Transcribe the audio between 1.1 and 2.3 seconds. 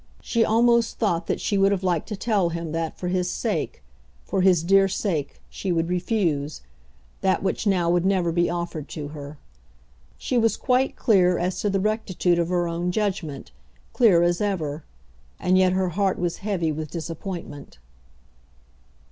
that she would have liked to